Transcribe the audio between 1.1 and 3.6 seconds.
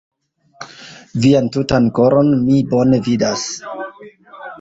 Vian tutan koron mi bone vidas.